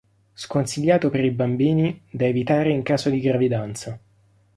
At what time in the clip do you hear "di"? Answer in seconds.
3.11-3.19